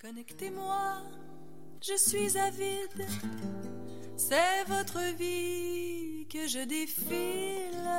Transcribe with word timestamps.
Connectez-moi, 0.00 1.02
je 1.82 1.96
suis 1.96 2.38
avide. 2.38 3.04
C'est 4.16 4.62
votre 4.68 5.00
vie 5.16 6.28
que 6.32 6.46
je 6.46 6.60
défile. 6.64 7.90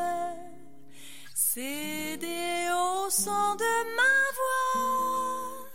Cédez 1.36 2.70
au 2.72 3.10
son 3.10 3.56
de 3.56 3.96
ma 3.98 4.32
voix. 4.38 5.68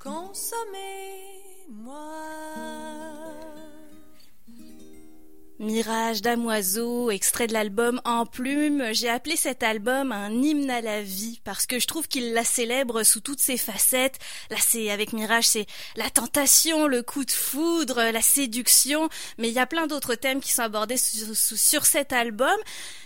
Consommez-moi. 0.00 2.29
Mirage 5.60 6.22
damoiseau, 6.22 7.10
extrait 7.10 7.46
de 7.46 7.52
l'album 7.52 8.00
En 8.06 8.24
plume. 8.24 8.94
J'ai 8.94 9.10
appelé 9.10 9.36
cet 9.36 9.62
album 9.62 10.10
un 10.10 10.30
hymne 10.30 10.70
à 10.70 10.80
la 10.80 11.02
vie 11.02 11.42
parce 11.44 11.66
que 11.66 11.78
je 11.78 11.86
trouve 11.86 12.08
qu'il 12.08 12.32
la 12.32 12.44
célèbre 12.44 13.02
sous 13.02 13.20
toutes 13.20 13.40
ses 13.40 13.58
facettes. 13.58 14.18
Là, 14.48 14.56
c'est 14.58 14.90
avec 14.90 15.12
Mirage, 15.12 15.46
c'est 15.46 15.66
la 15.96 16.08
tentation, 16.08 16.86
le 16.86 17.02
coup 17.02 17.26
de 17.26 17.30
foudre, 17.30 18.10
la 18.10 18.22
séduction, 18.22 19.10
mais 19.36 19.48
il 19.48 19.54
y 19.54 19.58
a 19.58 19.66
plein 19.66 19.86
d'autres 19.86 20.14
thèmes 20.14 20.40
qui 20.40 20.50
sont 20.50 20.62
abordés 20.62 20.96
sur, 20.96 21.36
sur 21.36 21.84
cet 21.84 22.14
album. 22.14 22.56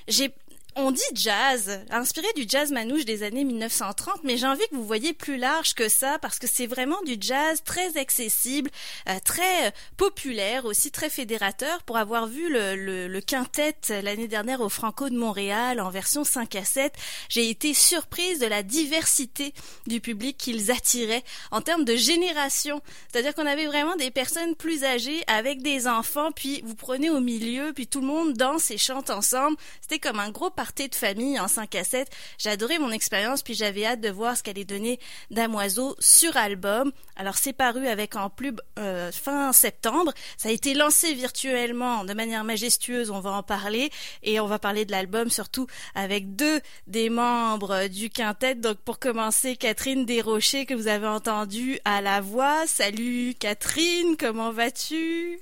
J'ai 0.06 0.32
on 0.76 0.90
dit 0.90 1.02
jazz, 1.14 1.80
inspiré 1.90 2.26
du 2.34 2.44
jazz 2.48 2.72
manouche 2.72 3.04
des 3.04 3.22
années 3.22 3.44
1930, 3.44 4.24
mais 4.24 4.36
j'ai 4.36 4.46
envie 4.46 4.66
que 4.68 4.74
vous 4.74 4.86
voyez 4.86 5.12
plus 5.12 5.36
large 5.36 5.74
que 5.74 5.88
ça 5.88 6.18
parce 6.18 6.38
que 6.38 6.46
c'est 6.48 6.66
vraiment 6.66 7.00
du 7.06 7.16
jazz 7.20 7.62
très 7.64 7.96
accessible, 7.96 8.70
euh, 9.08 9.18
très 9.24 9.68
euh, 9.68 9.70
populaire, 9.96 10.64
aussi 10.64 10.90
très 10.90 11.10
fédérateur. 11.10 11.82
Pour 11.84 11.96
avoir 11.96 12.26
vu 12.26 12.52
le, 12.52 12.74
le, 12.74 13.06
le 13.06 13.20
quintet 13.20 13.76
l'année 14.02 14.26
dernière 14.26 14.60
au 14.60 14.68
Franco 14.68 15.08
de 15.08 15.16
Montréal 15.16 15.80
en 15.80 15.90
version 15.90 16.24
5 16.24 16.56
à 16.56 16.64
7, 16.64 16.92
j'ai 17.28 17.48
été 17.48 17.72
surprise 17.72 18.40
de 18.40 18.46
la 18.46 18.62
diversité 18.62 19.54
du 19.86 20.00
public 20.00 20.36
qu'ils 20.36 20.70
attiraient 20.72 21.24
en 21.52 21.60
termes 21.60 21.84
de 21.84 21.94
génération. 21.94 22.80
C'est-à-dire 23.12 23.34
qu'on 23.34 23.46
avait 23.46 23.66
vraiment 23.66 23.96
des 23.96 24.10
personnes 24.10 24.56
plus 24.56 24.82
âgées 24.84 25.22
avec 25.28 25.62
des 25.62 25.86
enfants, 25.86 26.32
puis 26.32 26.62
vous 26.64 26.74
prenez 26.74 27.10
au 27.10 27.20
milieu, 27.20 27.72
puis 27.72 27.86
tout 27.86 28.00
le 28.00 28.06
monde 28.06 28.32
danse 28.32 28.70
et 28.70 28.78
chante 28.78 29.10
ensemble. 29.10 29.56
C'était 29.80 29.98
comme 30.00 30.18
un 30.18 30.30
gros 30.30 30.50
de 30.72 30.94
famille 30.94 31.38
en 31.38 31.48
5 31.48 31.74
à 31.74 31.84
7. 31.84 32.08
J'ai 32.38 32.50
adoré 32.50 32.78
mon 32.78 32.90
expérience, 32.90 33.42
puis 33.42 33.54
j'avais 33.54 33.84
hâte 33.84 34.00
de 34.00 34.08
voir 34.10 34.36
ce 34.36 34.42
qu'elle 34.42 34.56
allait 34.56 34.64
donner 34.64 34.98
d'Amoiseau 35.30 35.96
sur 35.98 36.36
album. 36.36 36.92
Alors 37.16 37.36
c'est 37.36 37.52
paru 37.52 37.86
avec 37.86 38.16
en 38.16 38.30
plus 38.30 38.52
euh, 38.78 39.12
fin 39.12 39.52
septembre. 39.52 40.12
Ça 40.36 40.48
a 40.48 40.52
été 40.52 40.74
lancé 40.74 41.14
virtuellement 41.14 42.04
de 42.04 42.14
manière 42.14 42.44
majestueuse, 42.44 43.10
on 43.10 43.20
va 43.20 43.30
en 43.30 43.42
parler. 43.42 43.90
Et 44.22 44.40
on 44.40 44.46
va 44.46 44.58
parler 44.58 44.84
de 44.84 44.92
l'album 44.92 45.30
surtout 45.30 45.66
avec 45.94 46.34
deux 46.34 46.60
des 46.86 47.10
membres 47.10 47.88
du 47.88 48.10
quintet. 48.10 48.54
Donc 48.54 48.78
pour 48.78 48.98
commencer, 48.98 49.56
Catherine 49.56 50.04
Desrochers 50.04 50.66
que 50.66 50.74
vous 50.74 50.88
avez 50.88 51.06
entendu 51.06 51.78
à 51.84 52.00
la 52.00 52.20
voix. 52.20 52.66
Salut 52.66 53.34
Catherine, 53.38 54.16
comment 54.18 54.50
vas-tu 54.50 55.40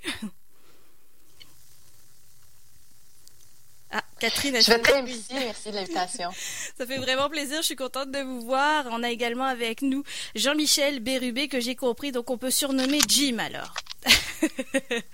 Ah, 3.94 4.02
Catherine, 4.22 4.62
je 4.62 4.70
vais 4.70 4.78
très 4.78 5.02
bien, 5.02 5.16
merci 5.32 5.72
de 5.72 5.74
l'invitation. 5.74 6.30
Ça 6.78 6.86
fait 6.86 6.98
vraiment 6.98 7.28
plaisir, 7.28 7.56
je 7.56 7.66
suis 7.66 7.74
contente 7.74 8.12
de 8.12 8.20
vous 8.20 8.42
voir. 8.42 8.84
On 8.92 9.02
a 9.02 9.10
également 9.10 9.46
avec 9.46 9.82
nous 9.82 10.04
Jean-Michel 10.36 11.00
Bérubé 11.00 11.48
que 11.48 11.58
j'ai 11.58 11.74
compris, 11.74 12.12
donc 12.12 12.30
on 12.30 12.38
peut 12.38 12.52
surnommer 12.52 13.00
Jim 13.08 13.38
alors. 13.40 13.74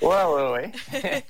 ouais, 0.03 0.25
ouais, 0.25 0.51
ouais. 0.53 0.73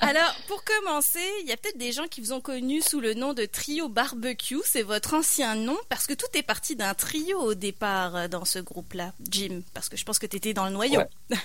alors, 0.00 0.34
pour 0.48 0.64
commencer, 0.64 1.22
il 1.42 1.48
y 1.48 1.52
a 1.52 1.56
peut-être 1.56 1.78
des 1.78 1.92
gens 1.92 2.08
qui 2.08 2.20
vous 2.20 2.32
ont 2.32 2.40
connu 2.40 2.82
sous 2.82 3.00
le 3.00 3.14
nom 3.14 3.32
de 3.32 3.44
Trio 3.44 3.88
Barbecue, 3.88 4.62
c'est 4.64 4.82
votre 4.82 5.14
ancien 5.14 5.54
nom, 5.54 5.78
parce 5.88 6.08
que 6.08 6.14
tout 6.14 6.26
est 6.34 6.42
parti 6.42 6.74
d'un 6.74 6.94
trio 6.94 7.38
au 7.38 7.54
départ 7.54 8.16
euh, 8.16 8.26
dans 8.26 8.44
ce 8.44 8.58
groupe-là, 8.58 9.12
Jim, 9.30 9.62
parce 9.74 9.88
que 9.88 9.96
je 9.96 10.04
pense 10.04 10.18
que 10.18 10.26
tu 10.26 10.38
étais 10.38 10.54
dans 10.54 10.64
le 10.64 10.72
noyau. 10.72 10.98
Ouais, 10.98 11.36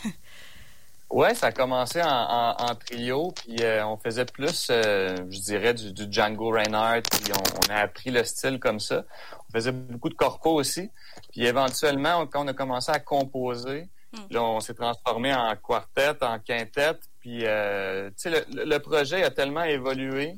ça 1.34 1.48
a 1.48 1.52
commencé 1.52 2.02
en, 2.03 2.75
trio, 2.75 3.31
puis 3.31 3.57
euh, 3.62 3.85
on 3.85 3.97
faisait 3.97 4.25
plus, 4.25 4.68
euh, 4.69 5.16
je 5.29 5.40
dirais, 5.40 5.74
du, 5.74 6.12
Django 6.12 6.50
Reinhardt, 6.50 7.03
puis 7.03 7.31
on, 7.34 7.74
a 7.74 7.78
appris 7.78 8.12
le 8.12 8.24
style 8.24 8.59
comme 8.59 8.79
ça. 8.79 9.03
On 9.50 9.53
faisait 9.53 9.72
beaucoup 9.72 10.09
de 10.09 10.16
corpo 10.16 10.52
aussi, 10.52 10.90
puis 11.31 11.46
éventuellement, 11.46 12.25
quand 12.28 12.46
on 12.46 12.47
a 12.47 12.53
commencé 12.53 12.91
à 12.91 13.00
composer, 13.00 13.88
hmm. 14.13 14.34
là, 14.34 14.44
on 14.44 14.59
s'est 14.59 14.74
transformé 14.74 15.34
en 15.34 15.56
quartet, 15.56 16.22
en 16.22 16.40
quintette, 16.40 17.02
puis 17.19 17.46
euh, 17.46 18.09
tu 18.22 18.29
sais, 18.31 18.46
le, 18.52 18.78
projet 18.79 19.24
a 19.24 19.31
tellement 19.31 19.63
évolué 19.63 20.35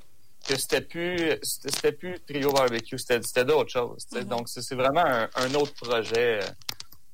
que 0.48 0.58
c'était 0.58 0.82
plus 0.82 1.38
c'était 1.42 1.92
plus 1.92 2.20
trio 2.26 2.52
barbecue, 2.52 2.98
c'était 2.98 3.46
d'autres 3.46 3.72
choses. 3.72 4.06
Hmm. 4.12 4.24
Donc 4.24 4.48
c'est 4.48 4.76
vraiment 4.76 5.06
un, 5.36 5.54
autre 5.56 5.74
projet, 5.74 6.40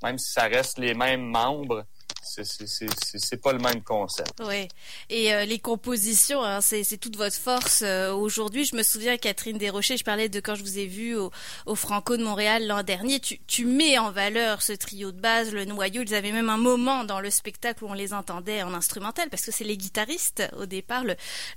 même 0.03 0.17
si 0.17 0.31
ça 0.31 0.43
reste 0.43 0.77
les 0.77 0.93
mêmes 0.93 1.25
membres 1.25 1.85
c'est 2.23 3.41
pas 3.41 3.53
le 3.53 3.59
même 3.59 3.83
concept. 3.83 4.41
Oui. 4.45 4.67
Et 5.09 5.33
euh, 5.33 5.45
les 5.45 5.59
compositions, 5.59 6.43
hein, 6.43 6.61
c'est 6.61 6.97
toute 6.97 7.17
votre 7.17 7.35
force 7.35 7.81
euh, 7.83 8.13
aujourd'hui. 8.13 8.65
Je 8.65 8.75
me 8.75 8.83
souviens, 8.83 9.17
Catherine 9.17 9.57
Desrochers, 9.57 9.97
je 9.97 10.03
parlais 10.03 10.29
de 10.29 10.39
quand 10.39 10.55
je 10.55 10.63
vous 10.63 10.77
ai 10.77 10.85
vu 10.85 11.15
au, 11.15 11.31
Franco 11.75 12.17
de 12.17 12.23
Montréal 12.23 12.67
l'an 12.67 12.83
dernier. 12.83 13.19
Tu, 13.19 13.65
mets 13.65 13.97
en 13.97 14.11
valeur 14.11 14.61
ce 14.61 14.73
trio 14.73 15.11
de 15.11 15.19
base, 15.19 15.51
le 15.51 15.65
noyau. 15.65 16.03
Ils 16.03 16.15
avaient 16.15 16.31
même 16.31 16.49
un 16.49 16.57
moment 16.57 17.03
dans 17.03 17.19
le 17.19 17.29
spectacle 17.29 17.83
où 17.83 17.87
on 17.87 17.93
les 17.93 18.13
entendait 18.13 18.63
en 18.63 18.73
instrumental, 18.73 19.29
parce 19.29 19.45
que 19.45 19.51
c'est 19.51 19.63
les 19.63 19.77
guitaristes 19.77 20.43
au 20.57 20.65
départ, 20.65 21.03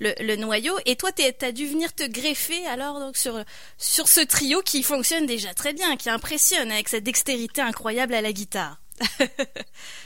le, 0.01 0.37
noyau. 0.37 0.79
Et 0.85 0.97
toi, 0.97 1.11
tu 1.13 1.23
as 1.23 1.53
dû 1.53 1.67
venir 1.67 1.93
te 1.95 2.07
greffer 2.07 2.67
alors 2.67 3.01
donc 3.01 3.17
sur 3.17 3.43
sur 3.79 4.09
ce 4.09 4.21
trio 4.21 4.63
qui 4.63 4.83
fonctionne 4.83 5.27
déjà 5.27 5.55
très 5.55 5.73
bien, 5.73 5.97
qui 5.97 6.11
impressionne 6.11 6.71
avec 6.71 6.89
cette 6.89 7.05
dextérité 7.05 7.61
incroyable 7.61 8.15
à 8.15 8.21
la 8.21 8.33
guitare. 8.33 8.81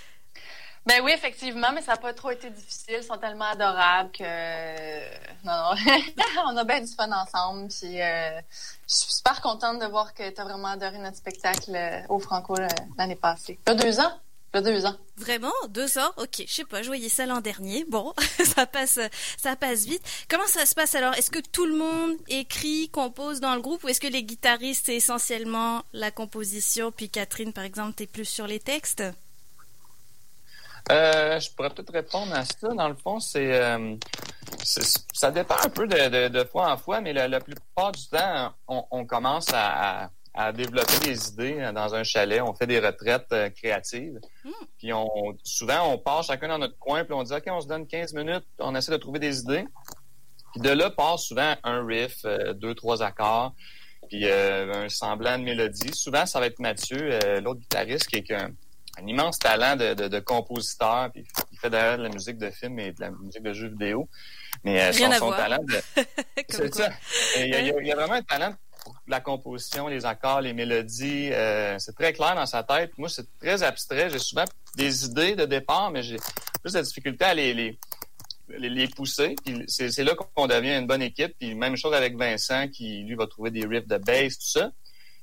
Ben 0.91 1.05
oui, 1.05 1.13
effectivement, 1.13 1.69
mais 1.73 1.83
ça 1.83 1.93
n'a 1.93 1.99
pas 1.99 2.13
trop 2.13 2.33
été 2.33 2.51
difficile. 2.51 2.97
Ils 2.99 3.05
sont 3.05 3.17
tellement 3.17 3.45
adorables 3.45 4.11
que 4.11 4.25
non, 5.45 5.53
non. 5.53 6.03
on 6.53 6.57
a 6.57 6.65
bien 6.65 6.81
du 6.81 6.93
fun 6.93 7.13
ensemble. 7.13 7.69
Puis 7.69 8.03
euh, 8.03 8.41
je 8.89 8.95
suis 8.97 9.13
super 9.13 9.41
contente 9.41 9.79
de 9.79 9.87
voir 9.87 10.13
que 10.15 10.29
tu 10.29 10.41
as 10.41 10.43
vraiment 10.45 10.67
adoré 10.67 10.99
notre 10.99 11.17
spectacle 11.17 11.77
euh, 11.77 12.01
au 12.09 12.19
Franco 12.19 12.59
euh, 12.59 12.67
l'année 12.99 13.15
passée. 13.15 13.61
Il 13.69 13.71
y 13.71 13.73
a 13.73 13.75
deux 13.77 14.01
ans? 14.01 14.11
Il 14.53 14.57
y 14.57 14.59
a 14.59 14.63
deux 14.63 14.85
ans. 14.85 14.97
Vraiment? 15.17 15.53
Deux 15.69 15.97
ans? 15.97 16.11
Ok, 16.17 16.43
je 16.45 16.53
sais 16.53 16.65
pas, 16.65 16.83
je 16.83 16.89
voyais 16.89 17.09
ça 17.09 17.25
l'an 17.25 17.41
dernier. 17.41 17.85
Bon, 17.85 18.13
ça 18.45 18.67
passe 18.67 18.99
ça 19.39 19.55
passe 19.55 19.85
vite. 19.85 20.03
Comment 20.29 20.49
ça 20.49 20.67
se 20.67 20.75
passe 20.75 20.97
alors? 20.97 21.15
Est-ce 21.15 21.31
que 21.31 21.39
tout 21.39 21.67
le 21.67 21.77
monde 21.77 22.17
écrit, 22.27 22.89
compose 22.89 23.39
dans 23.39 23.55
le 23.55 23.61
groupe 23.61 23.85
ou 23.85 23.89
est-ce 23.89 24.01
que 24.01 24.09
les 24.09 24.25
guitaristes, 24.25 24.87
c'est 24.87 24.97
essentiellement 24.97 25.85
la 25.93 26.11
composition, 26.11 26.91
puis 26.91 27.09
Catherine, 27.09 27.53
par 27.53 27.63
exemple, 27.63 27.95
t'es 27.95 28.09
plus 28.09 28.25
sur 28.25 28.49
les 28.49 28.59
textes? 28.59 29.05
Euh, 30.91 31.39
je 31.39 31.51
pourrais 31.55 31.71
peut-être 31.71 31.93
répondre 31.93 32.35
à 32.35 32.45
ça. 32.45 32.69
Dans 32.69 32.89
le 32.89 32.97
fond, 32.97 33.21
c'est 33.21 33.61
euh, 33.61 33.97
ça 35.13 35.31
dépend 35.31 35.57
un 35.65 35.69
peu 35.69 35.87
de, 35.87 36.29
de, 36.29 36.45
fois 36.45 36.73
en 36.73 36.77
fois, 36.77 37.01
mais 37.01 37.13
la, 37.13 37.41
plupart 37.41 37.93
du 37.93 38.07
temps, 38.09 38.53
on, 38.67 39.05
commence 39.07 39.49
à, 39.53 40.11
à, 40.35 40.53
développer 40.53 40.99
des 41.05 41.29
idées 41.29 41.71
dans 41.75 41.95
un 41.95 42.03
chalet. 42.03 42.43
On 42.43 42.55
fait 42.55 42.67
des 42.67 42.81
retraites 42.81 43.33
euh, 43.33 43.51
créatives. 43.51 44.19
Hmm. 44.45 44.51
Puis 44.79 44.93
on 44.93 45.09
souvent, 45.45 45.93
on 45.93 45.99
part 45.99 46.23
chacun 46.25 46.49
dans 46.49 46.59
notre 46.59 46.79
coin, 46.79 47.05
puis 47.05 47.15
on 47.15 47.23
dit 47.23 47.33
OK, 47.33 47.45
on 47.49 47.61
se 47.61 47.69
donne 47.69 47.87
15 47.87 48.15
minutes, 48.15 48.47
on 48.59 48.75
essaie 48.75 48.93
de 48.93 48.97
trouver 48.97 49.19
des 49.19 49.41
idées. 49.41 49.65
Puis 50.53 50.63
de 50.63 50.71
là 50.71 50.91
part 50.91 51.19
souvent 51.19 51.55
un 51.63 51.87
riff, 51.87 52.25
deux, 52.55 52.75
trois 52.75 53.05
accords, 53.05 53.55
puis 54.09 54.29
un 54.29 54.89
semblant 54.89 55.39
de 55.39 55.45
mélodie. 55.45 55.95
Souvent, 55.95 56.27
ça 56.27 56.41
va 56.41 56.47
être 56.47 56.59
Mathieu, 56.59 57.21
l'autre 57.41 57.61
guitariste, 57.61 58.09
qui 58.09 58.17
est 58.17 58.35
un 59.03 59.07
immense 59.07 59.39
talent 59.39 59.77
de, 59.77 59.95
de, 59.95 60.09
de 60.09 60.21
compositeur. 60.21 61.11
Puis 61.13 61.25
il 61.53 61.59
fait 61.59 61.71
d'ailleurs 61.71 61.99
de 61.99 62.05
la 62.05 62.09
musique 62.09 62.39
de 62.39 62.51
film 62.51 62.79
et 62.79 62.93
de 62.93 63.01
la 63.01 63.11
musique 63.11 63.43
de 63.43 63.53
jeux 63.53 63.69
vidéo. 63.69 64.09
Mais 64.65 64.81
euh, 64.81 64.93
son, 64.93 65.13
son 65.13 65.31
talent 65.31 65.63
de. 65.63 66.03
c'est 66.49 66.75
ça. 66.75 66.91
Il 67.37 67.49
y, 67.49 67.55
a, 67.55 67.61
il 67.61 67.87
y, 67.87 67.93
a, 67.93 67.97
vraiment 67.97 68.15
un 68.15 68.23
talent 68.23 68.55
pour 68.83 68.95
la 69.07 69.21
composition, 69.21 69.89
les 69.89 70.05
accords, 70.05 70.41
les 70.41 70.53
mélodies. 70.53 71.31
Euh, 71.33 71.79
c'est 71.79 71.95
très 71.95 72.13
clair 72.13 72.35
dans 72.35 72.47
sa 72.47 72.63
tête. 72.63 72.93
Moi, 72.99 73.09
c'est 73.09 73.27
très 73.39 73.63
abstrait. 73.63 74.11
J'ai 74.11 74.19
souvent 74.19 74.45
des 74.77 75.05
idées 75.05 75.35
de 75.35 75.45
départ, 75.45 75.91
mais 75.91 76.03
j'ai 76.03 76.17
plus 76.63 76.75
la 76.75 76.83
difficulté 76.83 77.25
à 77.25 77.35
les, 77.35 77.55
les, 77.55 77.79
les, 78.49 78.89
pousser. 78.89 79.37
c'est 79.69 80.05
là 80.05 80.15
qu'on 80.15 80.47
devient 80.47 80.77
une 80.77 80.87
bonne 80.87 81.03
équipe. 81.03 81.35
Puis 81.39 81.55
même 81.55 81.77
chose 81.77 81.95
avec 81.95 82.17
Vincent, 82.17 82.69
qui 82.69 83.03
lui 83.05 83.15
va 83.15 83.27
trouver 83.27 83.51
des 83.51 83.65
riffs 83.65 83.87
de 83.87 83.99
bass, 83.99 84.39
tout 84.39 84.47
ça. 84.47 84.71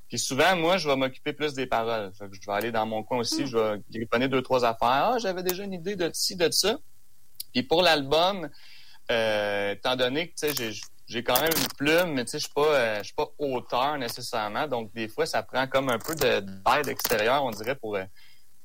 Puis 0.07 0.19
souvent, 0.19 0.55
moi, 0.55 0.77
je 0.77 0.87
vais 0.87 0.95
m'occuper 0.95 1.33
plus 1.33 1.53
des 1.53 1.65
paroles. 1.65 2.11
je 2.19 2.45
vais 2.45 2.53
aller 2.53 2.71
dans 2.71 2.85
mon 2.85 3.03
coin 3.03 3.19
aussi, 3.19 3.43
hmm. 3.43 3.47
je 3.47 3.57
vais 3.57 3.81
gripponner 3.91 4.27
deux, 4.27 4.41
trois 4.41 4.63
affaires. 4.63 5.11
Ah, 5.13 5.17
j'avais 5.19 5.43
déjà 5.43 5.63
une 5.63 5.73
idée 5.73 5.95
de 5.95 6.09
ci, 6.13 6.35
de 6.35 6.49
ça. 6.49 6.77
Puis 7.53 7.63
pour 7.63 7.81
l'album, 7.81 8.49
euh, 9.11 9.71
étant 9.71 9.95
donné 9.95 10.29
que 10.29 10.53
j'ai, 10.53 10.71
j'ai 11.07 11.23
quand 11.23 11.39
même 11.41 11.51
une 11.57 11.67
plume, 11.77 12.13
mais 12.13 12.25
je 12.31 12.37
suis 12.37 12.53
pas, 12.53 12.65
euh, 12.65 12.97
je 12.99 13.05
suis 13.05 13.13
pas 13.13 13.29
auteur 13.37 13.97
nécessairement. 13.97 14.67
Donc 14.67 14.93
des 14.93 15.07
fois, 15.09 15.25
ça 15.25 15.43
prend 15.43 15.67
comme 15.67 15.89
un 15.89 15.99
peu 15.99 16.15
de, 16.15 16.39
d'aide 16.39 16.87
extérieure, 16.87 17.43
on 17.43 17.51
dirait, 17.51 17.75
pour 17.75 17.95
euh, 17.95 18.03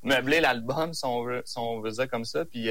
meubler 0.01 0.39
l'album, 0.39 0.93
si 0.93 1.05
on 1.05 1.23
veut, 1.23 1.41
si 1.45 1.57
on 1.57 1.81
veut 1.81 1.91
dire 1.91 2.09
comme 2.09 2.25
ça. 2.25 2.45
Puis 2.45 2.69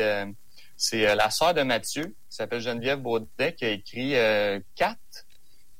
c'est 0.76 1.14
la 1.14 1.30
sœur 1.30 1.54
de 1.54 1.62
Mathieu, 1.62 2.04
qui 2.04 2.36
s'appelle 2.36 2.60
Geneviève 2.60 3.00
Baudet, 3.00 3.54
qui 3.54 3.64
a 3.64 3.70
écrit 3.70 4.14
quatre 4.74 5.26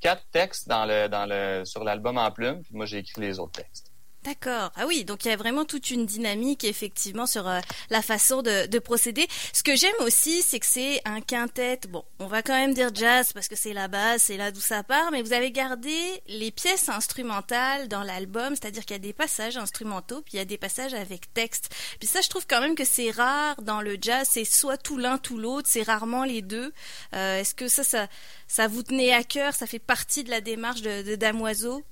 quatre 0.03 0.25
textes 0.31 0.69
dans 0.69 0.85
le, 0.85 1.65
sur 1.65 1.85
l'album 1.85 2.19
en 2.19 2.31
plume, 2.31 2.63
puis 2.63 2.75
moi 2.75 2.85
j'ai 2.85 2.99
écrit 2.99 3.23
les 3.23 3.39
autres 3.39 3.63
textes. 3.63 3.92
D'accord. 4.25 4.71
Ah 4.77 4.87
oui, 4.87 5.05
donc 5.05 5.25
il 5.25 5.29
y 5.29 5.33
a 5.33 5.37
vraiment 5.37 5.65
toute 5.65 5.91
une 5.91 6.07
dynamique 6.07 6.63
effectivement 6.63 7.27
sur 7.27 7.49
euh, 7.49 7.59
la 7.91 8.03
façon 8.03 8.41
de, 8.41 8.67
de, 8.67 8.79
procéder. 8.79 9.27
Ce 9.53 9.65
que 9.65 9.75
j'aime 9.75 9.91
aussi, 9.99 10.43
c'est 10.43 10.61
que 10.61 10.67
c'est 10.67 11.01
un 11.05 11.21
quintet. 11.21 11.81
Bon, 11.89 12.05
on 12.21 12.29
va 12.29 12.41
quand 12.43 12.55
même 12.55 12.73
dire 12.73 12.95
jazz 12.95 13.33
parce 13.33 13.49
que 13.49 13.57
c'est 13.57 13.73
la 13.73 13.89
base, 13.89 14.23
c'est 14.23 14.37
là 14.37 14.53
d'où 14.53 14.61
ça 14.61 14.85
part, 14.85 15.11
mais 15.11 15.23
vous 15.23 15.33
avez 15.33 15.51
gardé 15.51 16.23
les 16.29 16.53
pièces 16.53 16.89
instrumentales 16.89 17.89
dans 17.89 18.05
l'album, 18.05 18.55
c'est-à-dire 18.55 18.85
qu'il 18.85 18.95
y 18.95 19.01
a 19.01 19.01
des 19.01 19.13
passages 19.13 19.57
instrumentaux, 19.57 20.23
puis 20.23 20.35
il 20.35 20.37
y 20.37 20.41
a 20.41 20.45
des 20.45 20.59
passages 20.59 20.95
avec 20.95 21.35
texte. 21.35 21.75
Puis 21.99 22.07
ça, 22.07 22.21
je 22.21 22.29
trouve 22.29 22.47
quand 22.47 22.61
même 22.61 22.77
que 22.77 22.85
c'est 22.85 23.11
rare 23.11 23.61
dans 23.63 23.81
le 23.81 23.97
jazz, 24.01 24.29
c'est 24.31 24.45
soit 24.45 24.77
tout 24.77 24.99
l'un, 24.99 25.19
tout 25.19 25.37
l'autre, 25.37 25.69
c'est 25.69 25.83
rarement 25.83 26.25
les 26.25 26.43
deux. 26.43 26.73
Euh, 27.17 27.41
Est-ce 27.41 27.57
que 27.57 27.67
ça, 27.67 27.83
ça, 27.83 28.07
ça 28.47 28.69
vous 28.69 28.85
tenait 28.85 29.13
à 29.13 29.25
cœur 29.25 29.53
Ça 29.53 29.67
fait 29.67 29.81
partie 29.81 30.23
de 30.23 30.31
la 30.31 30.41
démarche 30.41 30.83
de, 30.83 31.03
de 31.03 31.17
Damoiseau? 31.17 31.83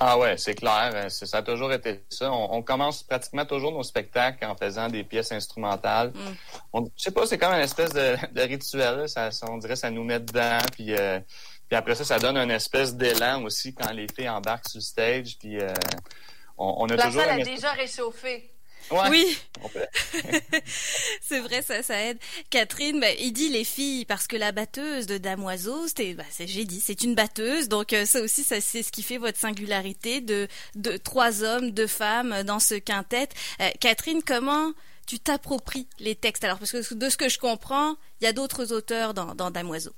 Ah 0.00 0.18
ouais, 0.18 0.36
c'est 0.36 0.54
clair. 0.54 0.90
Euh, 0.94 1.08
ça 1.08 1.38
a 1.38 1.42
toujours 1.42 1.72
été 1.72 2.04
ça. 2.08 2.30
On, 2.32 2.62
commence 2.62 3.02
pratiquement 3.02 3.44
toujours 3.44 3.72
nos 3.72 3.82
spectacles 3.82 4.44
en 4.44 4.56
faisant 4.56 4.88
des 4.88 5.04
pièces 5.04 5.32
instrumentales. 5.32 6.08
Mm. 6.08 6.34
On, 6.72 6.84
je 6.96 7.02
sais 7.02 7.10
pas, 7.10 7.26
c'est 7.26 7.38
comme 7.38 7.52
une 7.52 7.60
espèce 7.60 7.90
de, 7.92 8.16
rituel. 8.40 9.08
Ça, 9.08 9.30
on 9.48 9.58
dirait 9.58 9.76
ça 9.76 9.90
nous 9.90 10.04
met 10.04 10.20
dedans. 10.20 10.58
Puis, 10.72 10.94
euh, 10.94 11.20
puis 11.68 11.76
après 11.76 11.94
ça, 11.94 12.04
ça 12.04 12.18
donne 12.18 12.36
une 12.36 12.50
espèce 12.50 12.94
d'élan 12.94 13.42
aussi 13.44 13.74
quand 13.74 13.92
les 13.92 14.06
filles 14.08 14.28
embarquent 14.28 14.68
sur 14.68 14.78
le 14.78 14.84
stage. 14.84 15.38
Puis 15.38 15.60
euh, 15.60 15.72
on, 16.58 16.74
on, 16.78 16.86
a 16.86 16.96
La 16.96 17.04
toujours... 17.04 17.22
salle 17.22 17.40
a 17.40 17.44
déjà 17.44 17.70
réchauffé. 17.72 18.53
Oui. 18.90 19.38
c'est 21.20 21.40
vrai, 21.40 21.62
ça, 21.62 21.82
ça 21.82 22.00
aide. 22.00 22.18
Catherine, 22.50 23.00
bah, 23.00 23.12
il 23.18 23.32
dit 23.32 23.48
les 23.48 23.64
filles 23.64 24.04
parce 24.04 24.26
que 24.26 24.36
la 24.36 24.52
batteuse 24.52 25.06
de 25.06 25.18
Damoiseau, 25.18 25.86
c'était, 25.88 26.14
bah, 26.14 26.24
j'ai 26.38 26.64
dit, 26.64 26.80
c'est 26.80 27.02
une 27.02 27.14
batteuse, 27.14 27.68
donc 27.68 27.92
euh, 27.92 28.04
ça 28.04 28.20
aussi, 28.20 28.42
ça, 28.44 28.60
c'est 28.60 28.82
ce 28.82 28.92
qui 28.92 29.02
fait 29.02 29.18
votre 29.18 29.38
singularité 29.38 30.20
de, 30.20 30.48
de 30.74 30.96
trois 30.96 31.42
hommes, 31.42 31.70
deux 31.70 31.86
femmes 31.86 32.42
dans 32.44 32.60
ce 32.60 32.74
quintet. 32.74 33.28
Euh, 33.60 33.70
Catherine, 33.80 34.22
comment 34.22 34.72
tu 35.06 35.18
t'appropries 35.18 35.88
les 35.98 36.14
textes? 36.14 36.44
Alors, 36.44 36.58
parce 36.58 36.72
que 36.72 36.94
de 36.94 37.08
ce 37.08 37.16
que 37.16 37.28
je 37.28 37.38
comprends, 37.38 37.96
il 38.20 38.24
y 38.24 38.26
a 38.26 38.32
d'autres 38.32 38.72
auteurs 38.72 39.14
dans, 39.14 39.34
dans 39.34 39.50
Damoiseau. 39.50 39.94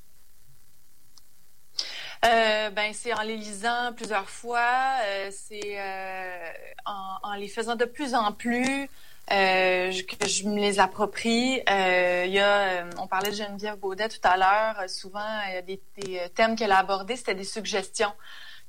Euh, 2.24 2.70
ben 2.70 2.92
c'est 2.94 3.12
en 3.12 3.22
les 3.22 3.36
lisant 3.36 3.92
plusieurs 3.94 4.28
fois, 4.28 4.96
euh, 5.04 5.30
c'est 5.30 5.78
euh, 5.78 6.50
en, 6.86 7.30
en, 7.30 7.34
les 7.34 7.48
faisant 7.48 7.76
de 7.76 7.84
plus 7.84 8.14
en 8.14 8.32
plus 8.32 8.88
euh, 9.32 9.92
que 10.20 10.26
je 10.26 10.44
me 10.44 10.58
les 10.58 10.80
approprie. 10.80 11.60
Il 11.68 12.30
y 12.32 12.40
a, 12.40 12.86
on 12.98 13.06
parlait 13.06 13.30
de 13.30 13.36
Geneviève 13.36 13.76
Baudet 13.76 14.08
tout 14.08 14.20
à 14.22 14.36
l'heure. 14.36 14.88
Souvent, 14.88 15.40
il 15.48 15.54
y 15.54 15.56
a 15.58 15.62
des, 15.62 15.80
des 15.98 16.28
thèmes 16.34 16.56
qu'elle 16.56 16.72
a 16.72 16.78
abordés, 16.78 17.16
c'était 17.16 17.34
des 17.34 17.44
suggestions 17.44 18.12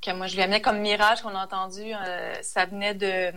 que 0.00 0.12
moi 0.12 0.28
je 0.28 0.36
lui 0.36 0.42
amenais 0.42 0.60
comme 0.60 0.78
mirage 0.78 1.22
qu'on 1.22 1.34
a 1.34 1.42
entendu. 1.44 1.92
ça 2.42 2.66
venait 2.66 2.94
de 2.94 3.32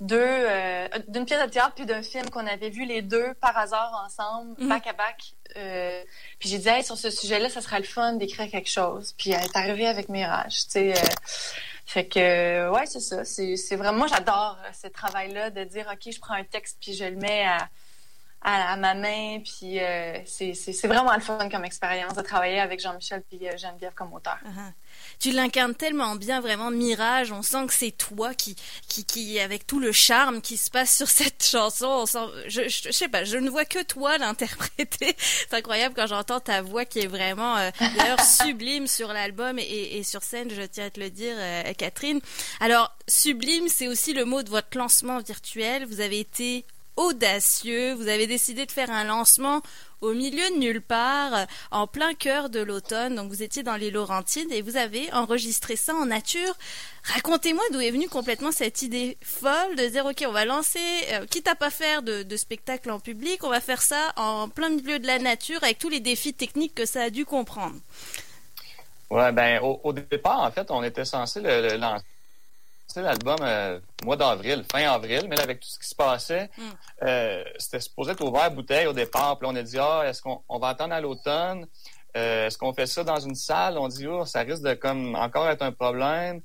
deux 0.00 0.18
euh, 0.20 0.88
d'une 1.08 1.24
pièce 1.24 1.42
de 1.42 1.50
théâtre 1.50 1.72
puis 1.74 1.86
d'un 1.86 2.02
film 2.02 2.28
qu'on 2.30 2.46
avait 2.46 2.68
vu 2.68 2.84
les 2.84 3.02
deux 3.02 3.34
par 3.34 3.56
hasard 3.56 4.02
ensemble, 4.04 4.54
mhm. 4.58 4.68
back 4.68 4.86
à 4.86 4.92
back. 4.92 5.34
Euh, 5.56 6.02
puis 6.38 6.48
j'ai 6.48 6.58
dit 6.58 6.68
hey, 6.68 6.84
sur 6.84 6.98
ce 6.98 7.10
sujet-là, 7.10 7.48
ça 7.48 7.62
serait 7.62 7.78
le 7.78 7.84
fun 7.84 8.14
d'écrire 8.14 8.50
quelque 8.50 8.68
chose. 8.68 9.14
Puis 9.16 9.30
elle 9.30 9.44
est 9.44 9.56
arrivée 9.56 9.86
avec 9.86 10.08
Mirage, 10.08 10.64
tu 10.64 10.70
sais. 10.70 10.92
Euh, 10.92 11.06
fait 11.86 12.06
que 12.06 12.68
ouais, 12.70 12.86
c'est 12.86 13.00
ça. 13.00 13.24
C'est 13.24 13.56
c'est 13.56 13.76
vraiment 13.76 13.98
moi 13.98 14.06
j'adore 14.08 14.58
ce 14.72 14.88
travail-là 14.88 15.50
de 15.50 15.64
dire 15.64 15.86
ok, 15.90 16.12
je 16.12 16.18
prends 16.20 16.34
un 16.34 16.44
texte 16.44 16.78
puis 16.80 16.94
je 16.94 17.04
le 17.04 17.16
mets 17.16 17.44
à 17.46 17.68
à, 18.42 18.76
ma 18.76 18.94
main. 18.94 19.40
Puis 19.40 19.80
euh, 19.80 20.18
c'est 20.24 20.86
vraiment 20.86 21.14
le 21.14 21.20
fun 21.20 21.48
comme 21.48 21.64
expérience 21.64 22.14
de 22.14 22.22
travailler 22.22 22.60
avec 22.60 22.80
Jean-Michel 22.80 23.22
puis 23.28 23.48
euh, 23.48 23.56
Geneviève 23.56 23.94
comme 23.94 24.12
auteur. 24.12 24.38
Uh-huh. 24.44 24.72
Tu 25.18 25.32
l'incarnes 25.32 25.74
tellement 25.74 26.14
bien, 26.14 26.40
vraiment 26.40 26.70
Mirage. 26.70 27.32
On 27.32 27.42
sent 27.42 27.66
que 27.66 27.74
c'est 27.74 27.90
toi 27.90 28.34
qui, 28.34 28.56
qui, 28.88 29.04
qui, 29.04 29.40
avec 29.40 29.66
tout 29.66 29.80
le 29.80 29.92
charme 29.92 30.40
qui 30.40 30.56
se 30.56 30.70
passe 30.70 30.94
sur 30.94 31.08
cette 31.08 31.44
chanson, 31.50 31.86
on 31.86 32.06
sent, 32.06 32.26
je, 32.48 32.68
je, 32.68 32.90
sais 32.92 33.08
pas, 33.08 33.24
je 33.24 33.36
ne 33.36 33.48
vois 33.50 33.64
que 33.64 33.82
toi 33.82 34.18
l'interpréter. 34.18 35.16
C'est 35.18 35.54
incroyable 35.54 35.94
quand 35.94 36.06
j'entends 36.06 36.40
ta 36.40 36.62
voix 36.62 36.84
qui 36.84 37.00
est 37.00 37.06
vraiment 37.06 37.56
euh, 37.56 37.70
d'ailleurs 37.96 38.20
sublime 38.24 38.86
sur 38.86 39.12
l'album 39.12 39.58
et, 39.58 39.98
et, 39.98 40.02
sur 40.02 40.22
scène, 40.22 40.50
je 40.50 40.62
tiens 40.62 40.86
à 40.86 40.90
te 40.90 41.00
le 41.00 41.10
dire, 41.10 41.34
euh, 41.36 41.72
Catherine. 41.74 42.20
Alors 42.60 42.94
sublime, 43.08 43.68
c'est 43.68 43.88
aussi 43.88 44.12
le 44.12 44.24
mot 44.24 44.42
de 44.42 44.50
votre 44.50 44.76
lancement 44.76 45.18
virtuel. 45.20 45.86
Vous 45.86 46.00
avez 46.00 46.20
été 46.20 46.64
audacieux. 46.96 47.94
Vous 47.94 48.08
avez 48.08 48.26
décidé 48.26 48.66
de 48.66 48.72
faire 48.72 48.90
un 48.90 49.04
lancement 49.04 49.62
au 50.02 50.12
milieu 50.12 50.50
de 50.50 50.58
nulle 50.58 50.82
part, 50.82 51.46
en 51.70 51.86
plein 51.86 52.14
cœur 52.14 52.50
de 52.50 52.60
l'automne. 52.60 53.14
Donc 53.14 53.30
vous 53.30 53.42
étiez 53.42 53.62
dans 53.62 53.76
les 53.76 53.90
Laurentides 53.90 54.52
et 54.52 54.62
vous 54.62 54.76
avez 54.76 55.12
enregistré 55.12 55.76
ça 55.76 55.94
en 55.94 56.06
nature. 56.06 56.54
Racontez-moi 57.04 57.62
d'où 57.72 57.80
est 57.80 57.90
venue 57.90 58.08
complètement 58.08 58.52
cette 58.52 58.82
idée 58.82 59.16
folle 59.22 59.76
de 59.76 59.86
dire 59.86 60.04
ok 60.06 60.24
on 60.26 60.32
va 60.32 60.44
lancer, 60.44 60.80
euh, 61.12 61.24
quitte 61.26 61.48
à 61.48 61.54
pas 61.54 61.70
faire 61.70 62.02
de, 62.02 62.22
de, 62.22 62.36
spectacle 62.36 62.90
en 62.90 63.00
public, 63.00 63.42
on 63.44 63.48
va 63.50 63.60
faire 63.60 63.80
ça 63.80 64.12
en 64.16 64.48
plein 64.48 64.70
milieu 64.70 64.98
de 64.98 65.06
la 65.06 65.18
nature 65.18 65.62
avec 65.62 65.78
tous 65.78 65.88
les 65.88 66.00
défis 66.00 66.34
techniques 66.34 66.74
que 66.74 66.86
ça 66.86 67.02
a 67.02 67.10
dû 67.10 67.24
comprendre. 67.24 67.76
Ouais 69.08 69.32
ben 69.32 69.60
au, 69.62 69.92
départ 69.92 70.40
en 70.40 70.50
fait 70.50 70.70
on 70.70 70.82
était 70.82 71.04
censé 71.04 71.40
le 71.40 71.76
lancer 71.76 72.04
l'album 72.96 73.36
euh, 73.42 73.80
mois 74.04 74.16
d'avril, 74.16 74.64
fin 74.70 74.90
avril, 74.90 75.26
mais 75.28 75.36
là, 75.36 75.42
avec 75.42 75.60
tout 75.60 75.68
ce 75.68 75.78
qui 75.78 75.88
se 75.88 75.94
passait, 75.94 76.50
mm. 76.56 76.62
euh, 77.02 77.44
c'était 77.58 77.80
supposé 77.80 78.12
être 78.12 78.24
ouvert 78.24 78.50
bouteille 78.50 78.86
au 78.86 78.92
départ. 78.92 79.38
Puis 79.38 79.48
on 79.50 79.54
a 79.54 79.62
dit, 79.62 79.78
ah, 79.78 80.02
est-ce 80.06 80.22
qu'on 80.22 80.42
on 80.48 80.58
va 80.58 80.68
attendre 80.68 80.94
à 80.94 81.00
l'automne? 81.00 81.66
Euh, 82.16 82.46
est-ce 82.46 82.56
qu'on 82.56 82.72
fait 82.72 82.86
ça 82.86 83.04
dans 83.04 83.20
une 83.20 83.34
salle? 83.34 83.76
On 83.76 83.88
dit, 83.88 84.06
oh, 84.06 84.24
ça 84.24 84.40
risque 84.40 84.62
de 84.62 84.74
comme 84.74 85.14
encore 85.14 85.48
être 85.48 85.62
un 85.62 85.72
problème. 85.72 86.40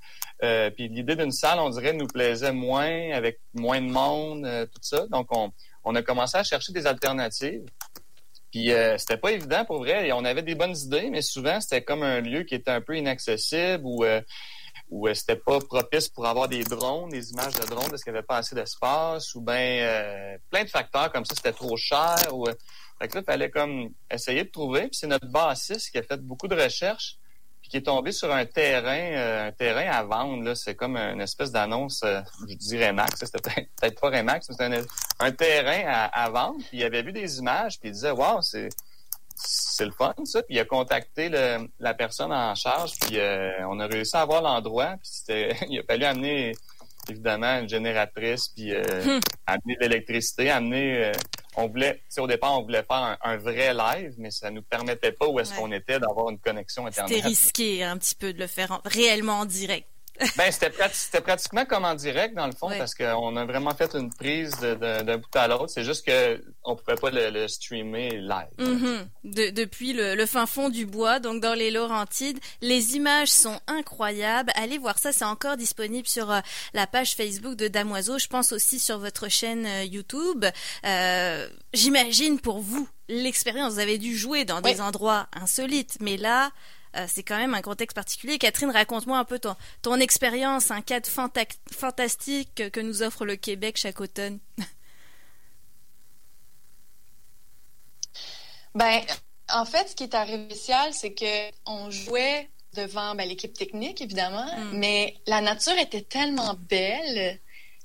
puis 0.75 0.89
l'idée 0.89 1.15
d'une 1.15 1.31
salle, 1.31 1.59
on 1.59 1.69
dirait, 1.69 1.93
nous 1.93 2.07
plaisait 2.07 2.51
moins, 2.51 3.11
avec 3.11 3.39
moins 3.53 3.81
de 3.81 3.89
monde, 3.89 4.67
tout 4.73 4.81
ça. 4.81 5.07
Donc, 5.07 5.27
on, 5.31 5.51
on 5.83 5.95
a 5.95 6.01
commencé 6.01 6.37
à 6.37 6.43
chercher 6.43 6.73
des 6.73 6.87
alternatives. 6.87 7.63
Puis 8.51 8.71
c'était 8.97 9.15
pas 9.15 9.31
évident 9.31 9.63
pour 9.63 9.77
vrai. 9.77 10.11
On 10.11 10.25
avait 10.25 10.41
des 10.41 10.55
bonnes 10.55 10.75
idées, 10.75 11.09
mais 11.09 11.21
souvent 11.21 11.61
c'était 11.61 11.83
comme 11.83 12.03
un 12.03 12.19
lieu 12.19 12.43
qui 12.43 12.55
était 12.55 12.71
un 12.71 12.81
peu 12.81 12.97
inaccessible 12.97 13.83
ou 13.85 14.03
où 14.91 15.07
euh, 15.07 15.13
c'était 15.13 15.37
pas 15.37 15.59
propice 15.59 16.09
pour 16.09 16.27
avoir 16.27 16.49
des 16.49 16.63
drones, 16.63 17.09
des 17.09 17.31
images 17.31 17.53
de 17.53 17.65
drones, 17.65 17.89
parce 17.89 18.03
qu'il 18.03 18.11
n'y 18.11 18.19
avait 18.19 18.27
pas 18.27 18.37
assez 18.37 18.53
d'espace, 18.53 19.33
ou 19.33 19.41
bien 19.41 19.55
euh, 19.55 20.37
plein 20.51 20.65
de 20.65 20.69
facteurs 20.69 21.11
comme 21.11 21.25
ça, 21.25 21.33
c'était 21.33 21.53
trop 21.53 21.77
cher. 21.77 22.17
Ou, 22.33 22.47
euh, 22.47 22.53
fait 22.99 23.07
que 23.07 23.17
là, 23.17 23.23
fallait 23.23 23.49
comme 23.49 23.89
essayer 24.11 24.43
de 24.43 24.49
trouver. 24.49 24.81
Puis 24.81 24.97
c'est 24.99 25.07
notre 25.07 25.27
bassiste 25.27 25.91
qui 25.91 25.97
a 25.97 26.03
fait 26.03 26.21
beaucoup 26.21 26.49
de 26.49 26.61
recherches, 26.61 27.17
puis 27.61 27.71
qui 27.71 27.77
est 27.77 27.83
tombé 27.83 28.11
sur 28.11 28.31
un 28.33 28.45
terrain, 28.45 29.47
un 29.47 29.51
terrain 29.53 29.89
à 29.89 30.03
vendre. 30.03 30.43
Là, 30.43 30.55
c'est 30.55 30.75
comme 30.75 30.97
une 30.97 31.21
espèce 31.21 31.51
d'annonce, 31.51 32.03
je 32.47 32.55
dirais 32.55 32.91
Max, 32.91 33.17
c'était 33.17 33.39
peut-être 33.39 33.99
pas 33.99 34.09
Remax, 34.09 34.49
mais 34.49 34.55
c'était 34.55 34.87
un, 35.19 35.31
terrain 35.31 35.83
à, 35.87 36.05
à, 36.23 36.29
vendre. 36.29 36.59
Puis 36.67 36.79
il 36.79 36.83
avait 36.83 37.01
vu 37.01 37.13
des 37.13 37.39
images, 37.39 37.79
puis 37.79 37.89
il 37.89 37.93
disait, 37.93 38.11
waouh, 38.11 38.41
c'est 38.41 38.69
c'est 39.43 39.85
le 39.85 39.91
fun, 39.91 40.13
ça. 40.25 40.43
Puis 40.43 40.55
il 40.55 40.59
a 40.59 40.65
contacté 40.65 41.29
le, 41.29 41.67
la 41.79 41.93
personne 41.93 42.31
en 42.31 42.53
charge, 42.55 42.91
puis 42.99 43.19
euh, 43.19 43.51
on 43.67 43.79
a 43.79 43.87
réussi 43.87 44.15
à 44.15 44.21
avoir 44.21 44.41
l'endroit. 44.41 44.95
Puis 45.01 45.09
c'était, 45.11 45.55
il 45.69 45.79
a 45.79 45.83
fallu 45.83 46.05
amener 46.05 46.53
évidemment 47.09 47.59
une 47.59 47.69
génératrice, 47.69 48.49
puis 48.49 48.73
euh, 48.73 48.81
hmm. 48.81 49.19
amener 49.47 49.75
de 49.75 49.81
l'électricité, 49.81 50.49
amener. 50.49 51.05
Euh, 51.05 51.11
on 51.57 51.67
voulait, 51.67 52.01
au 52.17 52.27
départ, 52.27 52.57
on 52.57 52.63
voulait 52.63 52.83
faire 52.83 53.17
un, 53.21 53.37
vrai 53.37 53.73
live, 53.73 54.13
mais 54.17 54.31
ça 54.31 54.49
nous 54.51 54.61
permettait 54.61 55.11
pas 55.11 55.27
où 55.27 55.37
est-ce 55.37 55.53
qu'on 55.53 55.71
était 55.73 55.99
d'avoir 55.99 56.29
une 56.29 56.39
connexion 56.39 56.85
internet. 56.85 57.13
C'était 57.13 57.27
risqué 57.27 57.83
un 57.83 57.97
petit 57.97 58.15
peu 58.15 58.31
de 58.31 58.39
le 58.39 58.47
faire 58.47 58.81
réellement 58.85 59.39
en 59.39 59.45
direct. 59.45 59.90
Ben, 60.37 60.51
c'était, 60.51 61.21
pratiquement 61.21 61.65
comme 61.65 61.85
en 61.85 61.95
direct, 61.95 62.35
dans 62.35 62.47
le 62.47 62.53
fond, 62.53 62.69
parce 62.69 62.95
qu'on 62.95 63.35
a 63.35 63.45
vraiment 63.45 63.73
fait 63.73 63.93
une 63.95 64.13
prise 64.13 64.51
d'un 64.59 65.17
bout 65.17 65.35
à 65.35 65.47
l'autre. 65.47 65.69
C'est 65.69 65.83
juste 65.83 66.05
que 66.05 66.41
on 66.63 66.75
pouvait 66.75 66.95
pas 66.95 67.09
le, 67.11 67.47
streamer 67.47 68.11
live. 68.11 68.47
Mm-hmm. 68.59 69.51
depuis 69.53 69.93
le, 69.93 70.25
fin 70.25 70.45
fond 70.45 70.69
du 70.69 70.85
bois, 70.85 71.19
donc 71.19 71.41
dans 71.41 71.53
les 71.53 71.71
Laurentides. 71.71 72.39
Les 72.61 72.95
images 72.95 73.29
sont 73.29 73.59
incroyables. 73.67 74.51
Allez 74.55 74.77
voir 74.77 74.99
ça, 74.99 75.11
c'est 75.11 75.25
encore 75.25 75.57
disponible 75.57 76.07
sur 76.07 76.31
euh, 76.31 76.39
la 76.73 76.87
page 76.87 77.15
Facebook 77.15 77.55
de 77.55 77.67
Damoiseau. 77.67 78.19
Je 78.19 78.27
pense 78.27 78.51
aussi 78.51 78.79
sur 78.79 78.99
votre 78.99 79.29
chaîne 79.29 79.65
euh, 79.65 79.83
YouTube. 79.83 80.45
Euh, 80.85 81.47
j'imagine 81.73 82.39
pour 82.39 82.59
vous, 82.59 82.87
l'expérience, 83.09 83.73
vous 83.73 83.79
avez 83.79 83.97
dû 83.97 84.15
jouer 84.15 84.45
dans 84.45 84.61
des 84.61 84.81
endroits 84.81 85.27
insolites, 85.33 85.97
mais 85.99 86.17
là, 86.17 86.51
euh, 86.95 87.05
c'est 87.07 87.23
quand 87.23 87.37
même 87.37 87.53
un 87.53 87.61
contexte 87.61 87.95
particulier. 87.95 88.37
Catherine, 88.37 88.71
raconte-moi 88.71 89.17
un 89.17 89.25
peu 89.25 89.39
ton, 89.39 89.55
ton 89.81 89.95
expérience, 89.95 90.71
un 90.71 90.81
cadre 90.81 91.07
fantastique 91.71 92.71
que 92.71 92.79
nous 92.79 93.03
offre 93.03 93.25
le 93.25 93.35
Québec 93.35 93.77
chaque 93.77 94.01
automne. 94.01 94.39
ben, 98.75 99.01
en 99.53 99.65
fait, 99.65 99.89
ce 99.89 99.95
qui 99.95 100.03
est 100.03 100.15
arrivé 100.15 100.45
spécial, 100.45 100.93
c'est 100.93 101.13
que 101.13 101.51
on 101.65 101.91
jouait 101.91 102.49
devant 102.73 103.15
ben, 103.15 103.27
l'équipe 103.27 103.53
technique, 103.53 104.01
évidemment, 104.01 104.47
mm. 104.57 104.77
mais 104.77 105.15
la 105.27 105.41
nature 105.41 105.77
était 105.77 106.01
tellement 106.01 106.55
belle 106.69 107.39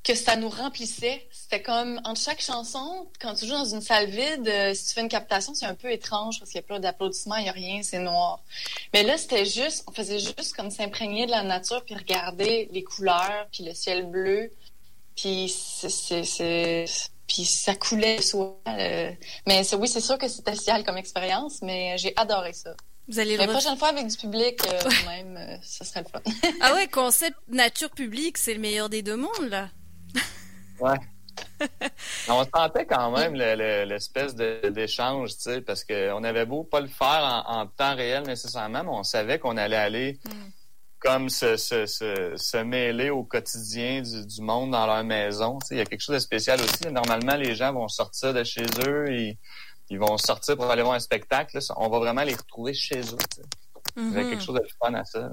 que 0.06 0.14
ça 0.14 0.36
nous 0.36 0.48
remplissait. 0.48 1.26
C'était 1.32 1.62
comme 1.62 2.00
entre 2.04 2.20
chaque 2.20 2.40
chanson, 2.40 3.08
quand 3.20 3.34
tu 3.34 3.46
joues 3.46 3.54
dans 3.54 3.64
une 3.64 3.80
salle 3.80 4.08
vide, 4.08 4.46
euh, 4.46 4.72
si 4.72 4.86
tu 4.86 4.94
fais 4.94 5.00
une 5.00 5.08
captation, 5.08 5.52
c'est 5.52 5.66
un 5.66 5.74
peu 5.74 5.90
étrange 5.90 6.38
parce 6.38 6.52
qu'il 6.52 6.60
n'y 6.60 6.64
a 6.64 6.68
pas 6.68 6.78
d'applaudissements, 6.78 7.36
il 7.36 7.42
n'y 7.42 7.48
a 7.48 7.52
rien, 7.52 7.82
c'est 7.82 7.98
noir. 7.98 8.40
Mais 8.94 9.02
là, 9.02 9.18
c'était 9.18 9.44
juste, 9.44 9.82
on 9.88 9.92
faisait 9.92 10.20
juste 10.20 10.54
comme 10.54 10.70
s'imprégner 10.70 11.26
de 11.26 11.32
la 11.32 11.42
nature 11.42 11.84
puis 11.84 11.96
regarder 11.96 12.68
les 12.70 12.84
couleurs 12.84 13.48
puis 13.52 13.64
le 13.64 13.74
ciel 13.74 14.06
bleu. 14.06 14.52
Puis 15.16 15.48
c'est 15.48 16.84
puis 17.26 17.44
ça 17.44 17.74
coulait 17.74 18.22
soi. 18.22 18.56
Euh, 18.68 19.10
mais 19.48 19.62
oui, 19.74 19.88
c'est 19.88 20.00
sûr 20.00 20.16
que 20.18 20.28
c'était 20.28 20.54
spécial 20.54 20.84
comme 20.84 20.98
expérience, 20.98 21.60
mais 21.62 21.98
j'ai 21.98 22.12
adoré 22.16 22.52
ça. 22.52 22.76
Vous 23.08 23.18
allez 23.18 23.36
La 23.36 23.48
prochaine 23.48 23.76
fois 23.76 23.88
avec 23.88 24.06
du 24.06 24.16
public, 24.16 24.60
euh, 24.66 24.90
même, 25.06 25.36
euh, 25.36 25.56
ça 25.62 25.84
serait 25.84 26.04
le 26.04 26.08
fun. 26.08 26.20
ah 26.60 26.74
ouais, 26.74 26.86
concept 26.86 27.36
nature 27.48 27.90
publique, 27.90 28.38
c'est 28.38 28.54
le 28.54 28.60
meilleur 28.60 28.88
des 28.88 29.02
deux 29.02 29.16
mondes, 29.16 29.48
là. 29.48 29.68
Ouais. 30.80 30.98
on 32.28 32.44
sentait 32.44 32.86
quand 32.86 33.10
même 33.10 33.34
l'espèce 33.34 34.34
d'échange, 34.34 35.36
tu 35.36 35.42
sais, 35.42 35.60
parce 35.60 35.84
qu'on 35.84 36.24
avait 36.24 36.46
beau 36.46 36.64
pas 36.64 36.80
le 36.80 36.88
faire 36.88 37.44
en, 37.46 37.66
temps 37.66 37.94
réel 37.94 38.24
nécessairement, 38.24 38.84
mais 38.84 38.90
on 38.90 39.02
savait 39.02 39.38
qu'on 39.38 39.56
allait 39.56 39.76
aller 39.76 40.18
mm. 40.24 40.30
comme 40.98 41.28
se, 41.28 41.56
se, 41.56 41.86
se, 41.86 42.56
mêler 42.62 43.10
au 43.10 43.24
quotidien 43.24 44.02
du, 44.02 44.42
monde 44.42 44.72
dans 44.72 44.86
leur 44.86 45.04
maison. 45.04 45.58
Tu 45.60 45.68
sais, 45.68 45.74
il 45.76 45.78
y 45.78 45.82
a 45.82 45.84
quelque 45.84 46.02
chose 46.02 46.14
de 46.14 46.20
spécial 46.20 46.60
aussi. 46.60 46.90
Normalement, 46.90 47.36
les 47.36 47.54
gens 47.54 47.72
vont 47.72 47.88
sortir 47.88 48.34
de 48.34 48.44
chez 48.44 48.66
eux 48.86 49.10
et 49.10 49.38
ils 49.88 49.98
vont 49.98 50.16
sortir 50.18 50.56
pour 50.56 50.70
aller 50.70 50.82
voir 50.82 50.94
un 50.94 51.00
spectacle. 51.00 51.58
on 51.76 51.88
va 51.88 51.98
vraiment 51.98 52.22
les 52.22 52.34
retrouver 52.34 52.74
chez 52.74 53.00
eux. 53.00 53.52
Il 53.96 54.12
y 54.12 54.18
a 54.18 54.22
quelque 54.22 54.34
mhm. 54.34 54.40
chose 54.40 54.56
de 54.56 54.68
fun 54.82 54.94
à 54.94 55.04
ça. 55.04 55.30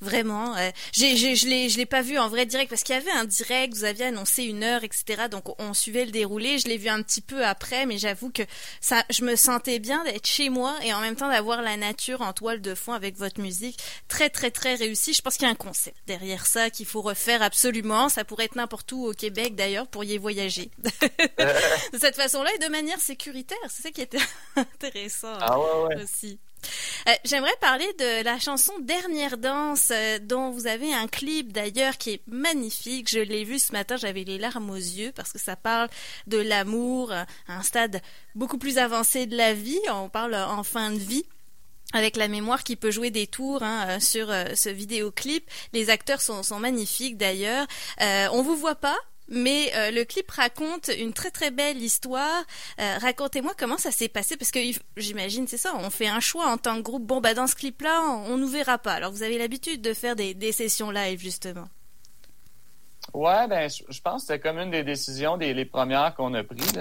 Vraiment. 0.00 0.56
Euh, 0.56 0.70
j'ai, 0.92 1.14
je 1.16 1.46
l'ai, 1.46 1.68
je 1.68 1.76
l'ai 1.76 1.86
pas 1.86 2.00
vu 2.00 2.18
en 2.18 2.28
vrai 2.28 2.46
direct 2.46 2.70
parce 2.70 2.82
qu'il 2.82 2.94
y 2.94 2.98
avait 2.98 3.10
un 3.10 3.26
direct, 3.26 3.74
vous 3.74 3.84
aviez 3.84 4.06
annoncé 4.06 4.44
une 4.44 4.62
heure, 4.62 4.82
etc. 4.82 5.24
Donc 5.30 5.60
on 5.60 5.74
suivait 5.74 6.06
le 6.06 6.10
déroulé. 6.10 6.58
Je 6.58 6.68
l'ai 6.68 6.78
vu 6.78 6.88
un 6.88 7.02
petit 7.02 7.20
peu 7.20 7.44
après, 7.44 7.84
mais 7.84 7.98
j'avoue 7.98 8.30
que 8.30 8.42
ça, 8.80 9.04
je 9.10 9.24
me 9.24 9.36
sentais 9.36 9.78
bien 9.78 10.02
d'être 10.04 10.26
chez 10.26 10.48
moi 10.48 10.74
et 10.82 10.94
en 10.94 11.00
même 11.00 11.16
temps 11.16 11.28
d'avoir 11.28 11.60
la 11.60 11.76
nature 11.76 12.22
en 12.22 12.32
toile 12.32 12.62
de 12.62 12.74
fond 12.74 12.94
avec 12.94 13.16
votre 13.18 13.40
musique. 13.40 13.78
Très 14.08 14.30
très 14.30 14.50
très 14.50 14.74
réussi. 14.74 15.12
Je 15.12 15.20
pense 15.20 15.36
qu'il 15.36 15.46
y 15.46 15.50
a 15.50 15.52
un 15.52 15.54
concept 15.54 15.98
derrière 16.06 16.46
ça 16.46 16.70
qu'il 16.70 16.86
faut 16.86 17.02
refaire 17.02 17.42
absolument. 17.42 18.08
Ça 18.08 18.24
pourrait 18.24 18.46
être 18.46 18.56
n'importe 18.56 18.90
où 18.92 19.04
au 19.04 19.12
Québec 19.12 19.54
d'ailleurs 19.54 19.86
pour 19.86 20.04
y 20.04 20.16
voyager 20.16 20.70
de 20.82 21.98
cette 21.98 22.16
façon-là 22.16 22.50
et 22.54 22.58
de 22.58 22.68
manière 22.68 23.00
sécuritaire. 23.00 23.58
C'est 23.68 23.82
ça 23.82 23.90
qui 23.90 24.00
était 24.00 24.18
intéressant 24.56 25.36
ah 25.40 25.58
ouais, 25.58 25.94
ouais. 25.94 26.02
aussi. 26.02 26.38
Euh, 27.08 27.12
j'aimerais 27.24 27.54
parler 27.60 27.86
de 27.98 28.24
la 28.24 28.38
chanson 28.38 28.72
Dernière 28.80 29.38
danse, 29.38 29.90
euh, 29.90 30.18
dont 30.20 30.50
vous 30.50 30.66
avez 30.66 30.92
un 30.92 31.06
clip 31.06 31.52
d'ailleurs 31.52 31.98
qui 31.98 32.10
est 32.10 32.22
magnifique. 32.26 33.08
Je 33.10 33.20
l'ai 33.20 33.44
vu 33.44 33.58
ce 33.58 33.72
matin, 33.72 33.96
j'avais 33.96 34.24
les 34.24 34.38
larmes 34.38 34.70
aux 34.70 34.74
yeux 34.76 35.12
parce 35.14 35.32
que 35.32 35.38
ça 35.38 35.56
parle 35.56 35.88
de 36.26 36.38
l'amour 36.38 37.12
à 37.12 37.26
un 37.48 37.62
stade 37.62 38.02
beaucoup 38.34 38.58
plus 38.58 38.78
avancé 38.78 39.26
de 39.26 39.36
la 39.36 39.54
vie. 39.54 39.80
On 39.90 40.08
parle 40.08 40.34
en 40.34 40.62
fin 40.62 40.90
de 40.90 40.98
vie 40.98 41.24
avec 41.92 42.16
la 42.16 42.28
mémoire 42.28 42.62
qui 42.62 42.76
peut 42.76 42.90
jouer 42.90 43.10
des 43.10 43.26
tours 43.26 43.62
hein, 43.62 43.86
euh, 43.88 44.00
sur 44.00 44.28
ce 44.54 44.68
vidéoclip. 44.68 45.48
Les 45.72 45.90
acteurs 45.90 46.20
sont, 46.20 46.42
sont 46.42 46.58
magnifiques 46.58 47.16
d'ailleurs. 47.16 47.66
Euh, 48.00 48.28
on 48.32 48.42
vous 48.42 48.56
voit 48.56 48.76
pas, 48.76 48.96
mais 49.30 49.72
euh, 49.74 49.90
le 49.92 50.04
clip 50.04 50.30
raconte 50.30 50.90
une 50.98 51.12
très 51.12 51.30
très 51.30 51.50
belle 51.50 51.78
histoire. 51.78 52.42
Euh, 52.80 52.98
racontez-moi 52.98 53.52
comment 53.56 53.78
ça 53.78 53.92
s'est 53.92 54.08
passé, 54.08 54.36
parce 54.36 54.50
que 54.50 54.60
j'imagine 54.96 55.46
c'est 55.46 55.56
ça, 55.56 55.72
on 55.78 55.88
fait 55.88 56.08
un 56.08 56.20
choix 56.20 56.48
en 56.48 56.58
tant 56.58 56.76
que 56.76 56.82
groupe. 56.82 57.06
Bon 57.06 57.20
bah 57.20 57.34
dans 57.34 57.46
ce 57.46 57.54
clip-là, 57.54 58.02
on, 58.26 58.36
nous 58.36 58.48
verra 58.48 58.78
pas. 58.78 58.92
Alors 58.92 59.12
vous 59.12 59.22
avez 59.22 59.38
l'habitude 59.38 59.80
de 59.80 59.94
faire 59.94 60.16
des, 60.16 60.52
sessions 60.52 60.90
live 60.90 61.20
justement. 61.20 61.68
Ouais, 63.14 63.48
ben 63.48 63.68
je 63.68 64.00
pense 64.00 64.22
que 64.22 64.28
c'était 64.28 64.40
comme 64.40 64.58
une 64.58 64.70
des 64.70 64.82
décisions 64.82 65.36
des 65.36 65.54
les 65.54 65.64
premières 65.64 66.14
qu'on 66.14 66.34
a 66.34 66.44
prises. 66.44 66.80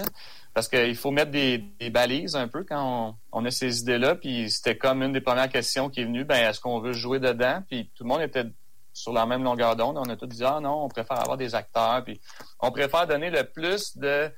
parce 0.53 0.67
qu'il 0.67 0.95
faut 0.95 1.11
mettre 1.11 1.31
des, 1.31 1.63
balises 1.91 2.35
un 2.35 2.47
peu 2.47 2.63
quand 2.63 3.15
on, 3.31 3.45
a 3.45 3.51
ces 3.51 3.81
idées-là. 3.81 4.15
Puis 4.15 4.49
c'était 4.49 4.77
comme 4.77 5.03
une 5.03 5.13
des 5.13 5.21
premières 5.21 5.49
questions 5.49 5.89
qui 5.89 6.01
est 6.01 6.05
venue, 6.05 6.25
ben 6.25 6.49
est-ce 6.49 6.59
qu'on 6.59 6.79
veut 6.79 6.93
jouer 6.93 7.19
dedans? 7.19 7.63
Puis 7.69 7.89
tout 7.95 8.03
le 8.03 8.09
monde 8.09 8.21
était 8.21 8.45
sur 8.99 9.13
la 9.13 9.25
même 9.25 9.43
longueur 9.43 9.75
d'onde. 9.75 9.97
On 9.97 10.09
a 10.09 10.15
tous 10.15 10.27
dit 10.27 10.43
ah 10.43 10.59
non, 10.61 10.83
on 10.83 10.89
préfère 10.89 11.19
avoir 11.19 11.37
des 11.37 11.55
acteurs, 11.55 12.03
puis 12.03 12.19
on 12.59 12.71
préfère 12.71 13.07
donner 13.07 13.29
le 13.29 13.43
plus 13.43 13.97
de 13.97 14.29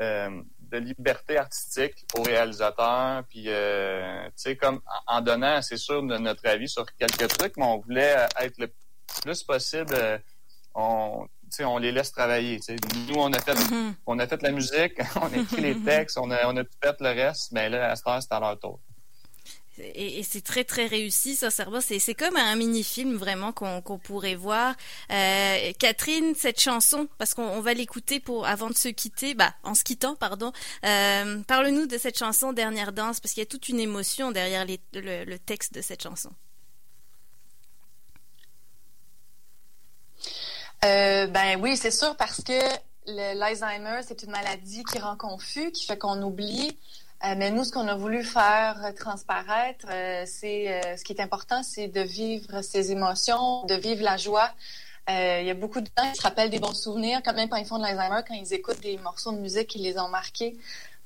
euh, 0.00 0.42
de 0.58 0.78
liberté 0.78 1.38
artistique 1.38 2.04
aux 2.16 2.22
réalisateurs, 2.22 3.24
puis 3.28 3.44
euh, 3.46 4.26
tu 4.26 4.32
sais 4.36 4.56
comme 4.56 4.80
en 5.06 5.20
donnant, 5.22 5.62
c'est 5.62 5.78
sûr 5.78 6.02
de 6.02 6.18
notre 6.18 6.46
avis 6.46 6.68
sur 6.68 6.84
quelques 6.98 7.28
trucs, 7.28 7.56
mais 7.56 7.64
on 7.64 7.78
voulait 7.78 8.26
être 8.38 8.58
le 8.58 8.70
plus 9.22 9.42
possible. 9.42 9.94
Euh, 9.94 10.18
on 10.74 11.26
on 11.60 11.78
les 11.78 11.92
laisse 11.92 12.12
travailler. 12.12 12.60
Nous, 13.08 13.14
on 13.16 13.32
a 13.32 13.40
fait 13.40 13.54
mm-hmm. 13.54 13.94
on 14.06 14.18
a 14.18 14.26
fait 14.26 14.42
la 14.42 14.50
musique, 14.50 15.00
on 15.16 15.32
a 15.32 15.36
écrit 15.36 15.62
les 15.62 15.80
textes, 15.84 16.18
on 16.18 16.30
a, 16.30 16.46
on 16.46 16.56
a 16.56 16.64
tout 16.64 16.78
fait 16.84 16.96
le 17.00 17.08
reste, 17.08 17.52
mais 17.52 17.70
là, 17.70 17.90
à 17.90 17.96
ce 17.96 18.02
temps, 18.02 18.20
c'est 18.20 18.32
à 18.32 18.40
leur 18.40 18.58
tour 18.58 18.80
et, 19.80 20.22
c'est 20.22 20.42
très 20.42 20.64
très 20.64 20.86
réussi 20.86 21.36
sincèrement. 21.36 21.80
C'est 21.80 21.98
c'est 21.98 22.14
comme 22.14 22.36
un 22.36 22.56
mini 22.56 22.84
film 22.84 23.16
vraiment 23.16 23.52
qu'on 23.52 23.98
pourrait 23.98 24.34
voir. 24.34 24.74
Euh, 25.10 25.72
Catherine 25.78 26.34
cette 26.34 26.60
chanson 26.60 27.08
parce 27.18 27.34
qu'on 27.34 27.60
va 27.60 27.74
l'écouter 27.74 28.20
pour 28.20 28.46
avant 28.46 28.70
de 28.70 28.76
se 28.76 28.88
quitter 28.88 29.34
bah 29.34 29.54
en 29.62 29.74
se 29.74 29.84
quittant 29.84 30.14
pardon. 30.14 30.52
Euh, 30.84 31.42
parle-nous 31.46 31.86
de 31.86 31.98
cette 31.98 32.18
chanson 32.18 32.52
dernière 32.52 32.92
danse 32.92 33.20
parce 33.20 33.34
qu'il 33.34 33.42
y 33.42 33.46
a 33.46 33.50
toute 33.50 33.68
une 33.68 33.80
émotion 33.80 34.30
derrière 34.32 34.66
le 34.94 35.36
texte 35.36 35.74
de 35.74 35.80
cette 35.80 36.02
chanson. 36.02 36.30
Euh, 40.84 41.26
ben 41.26 41.60
oui 41.60 41.76
c'est 41.76 41.90
sûr 41.90 42.16
parce 42.16 42.40
que 42.42 42.52
l'Alzheimer 43.06 44.00
c'est 44.06 44.22
une 44.22 44.30
maladie 44.30 44.84
qui 44.84 44.98
rend 45.00 45.16
confus 45.16 45.72
qui 45.72 45.84
fait 45.84 45.98
qu'on 45.98 46.22
oublie 46.22 46.78
euh, 47.24 47.34
mais 47.36 47.50
nous, 47.50 47.64
ce 47.64 47.72
qu'on 47.72 47.88
a 47.88 47.96
voulu 47.96 48.22
faire 48.22 48.92
transparaître, 48.96 49.86
euh, 49.90 50.22
c'est 50.24 50.72
euh, 50.72 50.96
ce 50.96 51.02
qui 51.02 51.12
est 51.12 51.20
important, 51.20 51.64
c'est 51.64 51.88
de 51.88 52.00
vivre 52.00 52.62
ses 52.62 52.92
émotions, 52.92 53.64
de 53.64 53.74
vivre 53.74 54.02
la 54.02 54.16
joie. 54.16 54.50
Il 55.10 55.46
y 55.46 55.50
a 55.50 55.54
beaucoup 55.54 55.80
de 55.80 55.88
gens 55.96 56.10
qui 56.10 56.18
se 56.18 56.22
rappellent 56.22 56.50
des 56.50 56.58
bons 56.58 56.74
souvenirs, 56.74 57.22
quand 57.24 57.32
même 57.32 57.48
quand 57.48 57.56
ils 57.56 57.64
font 57.64 57.78
de 57.78 57.82
l'Alzheimer, 57.82 58.20
quand 58.28 58.34
ils 58.34 58.52
écoutent 58.52 58.80
des 58.80 58.98
morceaux 58.98 59.32
de 59.32 59.38
musique 59.38 59.68
qui 59.68 59.78
les 59.78 59.98
ont 59.98 60.08
marqués. 60.08 60.54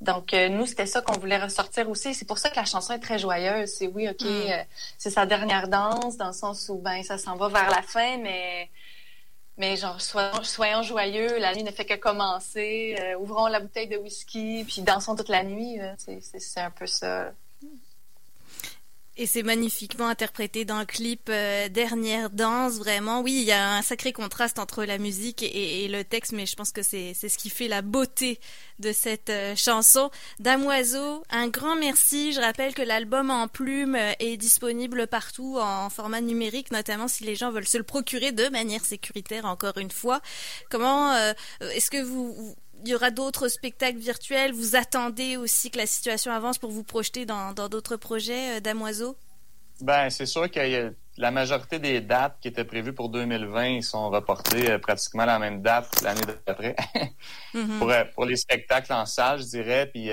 Donc 0.00 0.32
nous, 0.32 0.66
c'était 0.66 0.86
ça 0.86 1.02
qu'on 1.02 1.16
voulait 1.20 1.38
ressortir 1.38 1.88
aussi. 1.88 2.12
C'est 2.12 2.24
pour 2.24 2.38
ça 2.38 2.50
que 2.50 2.56
la 2.56 2.64
chanson 2.64 2.94
est 2.94 2.98
très 2.98 3.20
joyeuse. 3.20 3.70
C'est 3.70 3.86
oui, 3.86 4.08
ok, 4.08 4.22
mm. 4.22 4.64
c'est 4.98 5.10
sa 5.10 5.24
dernière 5.24 5.68
danse, 5.68 6.16
dans 6.16 6.26
le 6.26 6.32
sens 6.32 6.68
où 6.68 6.78
ben 6.78 7.04
ça 7.04 7.16
s'en 7.16 7.36
va 7.36 7.46
vers 7.46 7.70
la 7.70 7.82
fin, 7.82 8.18
mais 8.18 8.68
mais 9.56 9.76
genre, 9.76 10.00
soyons, 10.00 10.82
joyeux, 10.82 11.38
la 11.38 11.54
nuit 11.54 11.62
ne 11.62 11.70
fait 11.70 11.84
que 11.84 11.94
commencer, 11.94 12.96
euh, 13.00 13.18
ouvrons 13.18 13.46
la 13.46 13.60
bouteille 13.60 13.88
de 13.88 13.96
whisky, 13.96 14.64
puis 14.64 14.82
dansons 14.82 15.14
toute 15.14 15.28
la 15.28 15.44
nuit. 15.44 15.78
C'est 15.98 16.60
un 16.60 16.70
peu 16.70 16.86
ça. 16.86 17.32
Et 19.18 19.26
c'est 19.26 19.42
magnifiquement 19.42 20.08
interprété 20.08 20.64
dans 20.64 20.78
le 20.78 20.86
clip 20.86 21.28
euh, 21.28 21.68
Dernière 21.68 22.30
danse, 22.30 22.78
vraiment. 22.78 23.20
Oui, 23.20 23.40
il 23.42 23.44
y 23.44 23.52
a 23.52 23.76
un 23.76 23.82
sacré 23.82 24.14
contraste 24.14 24.58
entre 24.58 24.84
la 24.84 24.96
musique 24.96 25.42
et, 25.42 25.86
le 25.88 26.02
texte, 26.02 26.32
mais 26.32 26.46
je 26.46 26.56
pense 26.56 26.72
que 26.72 26.82
c'est 26.82 27.12
ce 27.12 27.36
qui 27.36 27.50
fait 27.50 27.68
la 27.68 27.82
beauté 27.82 28.40
de 28.78 28.90
cette 28.90 29.28
euh, 29.28 29.54
chanson. 29.54 30.10
Damoiseau, 30.38 31.22
un 31.28 31.48
grand 31.48 31.76
merci. 31.76 32.32
Je 32.32 32.40
rappelle 32.40 32.72
que 32.72 32.80
l'album 32.80 33.30
en 33.30 33.48
plume 33.48 33.96
euh, 33.96 34.12
est 34.18 34.38
disponible 34.38 35.06
partout 35.06 35.58
en 35.60 35.90
format 35.90 36.22
numérique, 36.22 36.70
notamment 36.70 37.06
si 37.06 37.24
les 37.24 37.36
gens 37.36 37.50
veulent 37.50 37.68
se 37.68 37.76
le 37.76 37.84
procurer 37.84 38.32
de 38.32 38.48
manière 38.48 38.82
sécuritaire, 38.82 39.44
encore 39.44 39.76
une 39.76 39.90
fois. 39.90 40.22
Comment 40.70 41.14
est-ce 41.60 41.90
que 41.90 42.02
vous 42.02 42.56
il 42.84 42.90
y 42.90 42.94
aura 42.94 43.10
d'autres 43.10 43.48
spectacles 43.48 43.98
virtuels. 43.98 44.52
Vous 44.52 44.76
attendez 44.76 45.36
aussi 45.36 45.70
que 45.70 45.78
la 45.78 45.86
situation 45.86 46.32
avance 46.32 46.58
pour 46.58 46.70
vous 46.70 46.84
projeter 46.84 47.26
dans 47.26 47.52
d'autres 47.52 47.96
projets 47.96 48.56
euh, 48.56 48.60
d'Amoiseau? 48.60 49.16
Ben, 49.80 50.10
c'est 50.10 50.26
sûr 50.26 50.50
que 50.50 50.92
la 51.16 51.30
majorité 51.30 51.78
des 51.78 52.00
dates 52.00 52.38
qui 52.40 52.48
étaient 52.48 52.64
prévues 52.64 52.92
pour 52.92 53.08
2020 53.08 53.82
sont 53.82 54.10
reportées 54.10 54.70
euh, 54.70 54.78
pratiquement 54.78 55.22
à 55.22 55.26
la 55.26 55.38
même 55.38 55.62
date 55.62 56.02
l'année 56.02 56.20
d'après. 56.46 56.76
Mm-hmm. 57.54 57.90
Euh, 57.90 58.04
pour, 58.14 58.24
les 58.24 58.36
spectacles 58.36 58.94
en 58.94 59.04
salle, 59.04 59.40
je 59.40 59.44
dirais. 59.44 59.90
Puis 59.92 60.08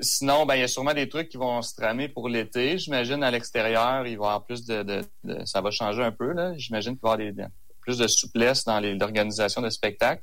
sinon, 0.00 0.46
ben 0.46 0.54
il 0.54 0.60
y 0.60 0.62
a 0.62 0.68
sûrement 0.68 0.94
des 0.94 1.08
trucs 1.08 1.28
qui 1.28 1.36
vont 1.36 1.60
se 1.62 1.74
tramer 1.74 2.08
pour 2.08 2.28
l'été. 2.28 2.78
J'imagine 2.78 3.24
à 3.24 3.30
l'extérieur, 3.32 4.06
il 4.06 4.16
va 4.16 4.24
y 4.24 4.28
avoir 4.28 4.44
plus 4.44 4.64
de, 4.64 5.02
ça 5.44 5.60
va 5.60 5.72
changer 5.72 6.00
un 6.04 6.12
peu 6.12 6.32
là. 6.32 6.52
J'imagine 6.56 6.92
qu'il 6.92 7.02
va 7.02 7.16
y 7.20 7.28
avoir 7.28 7.48
plus 7.80 7.98
de 7.98 8.06
souplesse 8.06 8.64
dans 8.64 8.78
l'organisation 8.78 9.60
de 9.60 9.68
spectacles. 9.68 10.22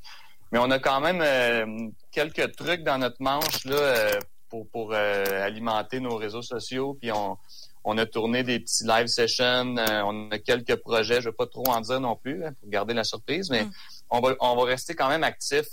Mais 0.51 0.59
on 0.59 0.71
a 0.71 0.79
quand 0.79 0.99
même 0.99 1.21
euh, 1.21 1.89
quelques 2.11 2.55
trucs 2.55 2.83
dans 2.83 2.97
notre 2.97 3.21
manche 3.21 3.65
là 3.65 3.75
euh, 3.75 4.19
pour, 4.49 4.67
pour 4.69 4.93
euh, 4.93 5.23
alimenter 5.43 5.99
nos 5.99 6.15
réseaux 6.15 6.41
sociaux. 6.41 6.97
Puis 6.99 7.11
on, 7.11 7.37
on 7.83 7.97
a 7.97 8.05
tourné 8.05 8.43
des 8.43 8.59
petits 8.59 8.83
live 8.85 9.07
sessions. 9.07 9.75
on 9.77 10.31
a 10.31 10.39
quelques 10.39 10.75
projets. 10.77 11.21
Je 11.21 11.29
vais 11.29 11.35
pas 11.35 11.45
trop 11.45 11.67
en 11.69 11.81
dire 11.81 11.99
non 11.99 12.15
plus 12.15 12.43
hein, 12.43 12.53
pour 12.59 12.69
garder 12.69 12.93
la 12.93 13.03
surprise, 13.03 13.49
mais 13.51 13.63
mm. 13.63 13.71
on 14.09 14.19
va 14.21 14.35
on 14.39 14.55
va 14.55 14.63
rester 14.63 14.95
quand 14.95 15.07
même 15.09 15.23
actif 15.23 15.67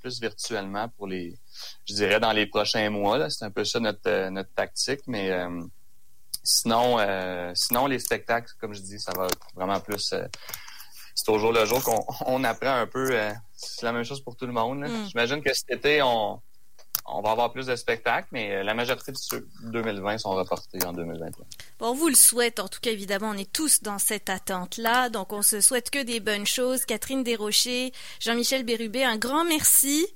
plus 0.00 0.20
virtuellement 0.20 0.88
pour 0.96 1.06
les, 1.06 1.38
je 1.88 1.94
dirais 1.94 2.18
dans 2.18 2.32
les 2.32 2.46
prochains 2.46 2.90
mois. 2.90 3.30
C'est 3.30 3.44
un 3.44 3.50
peu 3.50 3.64
ça 3.64 3.78
notre 3.78 4.28
notre 4.30 4.52
tactique, 4.54 5.02
mais 5.06 5.30
sinon 6.42 6.98
sinon 7.54 7.86
les 7.86 8.00
spectacles, 8.00 8.52
comme 8.60 8.74
je 8.74 8.80
dis, 8.80 8.98
ça 8.98 9.12
va 9.16 9.28
vraiment 9.54 9.80
plus 9.80 10.12
c'est 11.16 11.30
au 11.32 11.38
jour 11.38 11.50
le 11.50 11.64
jour 11.64 11.82
qu'on 11.82 12.04
on 12.26 12.44
apprend 12.44 12.74
un 12.74 12.86
peu. 12.86 13.08
euh, 13.10 13.32
c'est 13.56 13.86
la 13.86 13.92
même 13.92 14.04
chose 14.04 14.22
pour 14.22 14.36
tout 14.36 14.46
le 14.46 14.52
monde. 14.52 14.80
Mm. 14.80 15.08
J'imagine 15.08 15.42
que 15.42 15.52
cet 15.52 15.70
été, 15.70 16.02
on, 16.02 16.40
on 17.06 17.22
va 17.22 17.30
avoir 17.30 17.52
plus 17.52 17.66
de 17.66 17.74
spectacles, 17.74 18.28
mais 18.32 18.52
euh, 18.52 18.62
la 18.62 18.74
majorité 18.74 19.12
de 19.12 19.16
ceux 19.18 19.48
de 19.64 19.70
2020 19.70 20.18
sont 20.18 20.30
reportés 20.30 20.84
en 20.84 20.92
2021. 20.92 21.44
Bon, 21.78 21.86
on 21.88 21.94
vous 21.94 22.08
le 22.08 22.14
souhaite, 22.14 22.60
en 22.60 22.68
tout 22.68 22.80
cas, 22.80 22.90
évidemment, 22.90 23.30
on 23.30 23.38
est 23.38 23.50
tous 23.50 23.82
dans 23.82 23.98
cette 23.98 24.28
attente-là, 24.28 25.08
donc 25.08 25.32
on 25.32 25.42
se 25.42 25.60
souhaite 25.60 25.90
que 25.90 26.02
des 26.02 26.20
bonnes 26.20 26.46
choses. 26.46 26.84
Catherine 26.84 27.24
Desrochers, 27.24 27.92
Jean-Michel 28.20 28.64
Bérubé, 28.64 29.02
un 29.02 29.16
grand 29.16 29.44
merci. 29.44 30.06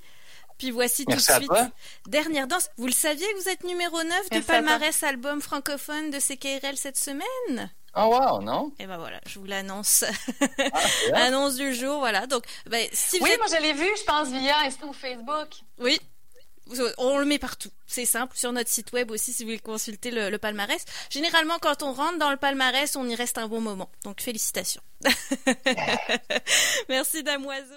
Puis 0.58 0.70
voici 0.70 1.06
Merci 1.08 1.26
tout 1.26 1.32
de 1.32 1.38
suite, 1.38 1.48
toi. 1.48 1.70
dernière 2.06 2.46
danse. 2.46 2.68
Vous 2.76 2.86
le 2.86 2.92
saviez 2.92 3.26
que 3.32 3.42
vous 3.42 3.48
êtes 3.48 3.64
numéro 3.64 3.96
9 4.02 4.08
du 4.08 4.26
Merci 4.32 4.46
palmarès 4.46 5.02
album 5.04 5.40
francophone 5.40 6.10
de 6.10 6.18
CKRL 6.18 6.76
cette 6.76 6.98
semaine? 6.98 7.70
Oh 7.96 8.06
wow, 8.06 8.40
non? 8.40 8.72
Et 8.78 8.86
ben 8.86 8.98
voilà, 8.98 9.20
je 9.26 9.38
vous 9.38 9.46
l'annonce. 9.46 10.04
Ah? 10.72 10.78
Annonce 11.14 11.56
du 11.56 11.74
jour, 11.74 11.98
voilà. 11.98 12.26
Donc, 12.26 12.44
ben, 12.66 12.88
si 12.92 13.18
vous 13.18 13.24
Oui, 13.24 13.30
êtes- 13.32 13.38
moi, 13.38 13.48
je 13.48 13.60
l'ai 13.62 13.72
vu, 13.72 13.88
je 13.98 14.04
pense, 14.04 14.28
via 14.28 14.58
Insta 14.60 14.86
ou 14.86 14.92
Facebook. 14.92 15.48
Oui. 15.78 16.00
On 16.98 17.18
le 17.18 17.24
met 17.24 17.40
partout. 17.40 17.70
C'est 17.88 18.04
simple. 18.04 18.36
Sur 18.36 18.52
notre 18.52 18.70
site 18.70 18.92
web 18.92 19.10
aussi, 19.10 19.32
si 19.32 19.42
vous 19.42 19.48
voulez 19.48 19.58
consulter 19.58 20.12
le, 20.12 20.30
le 20.30 20.38
palmarès. 20.38 20.84
Généralement, 21.10 21.58
quand 21.60 21.82
on 21.82 21.92
rentre 21.92 22.18
dans 22.18 22.30
le 22.30 22.36
palmarès, 22.36 22.94
on 22.94 23.08
y 23.08 23.16
reste 23.16 23.38
un 23.38 23.48
bon 23.48 23.60
moment. 23.60 23.90
Donc, 24.04 24.20
félicitations. 24.20 24.82
Merci, 26.88 27.22
Damoiseau. 27.24 27.74